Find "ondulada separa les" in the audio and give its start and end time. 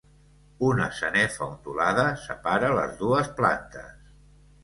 1.49-2.97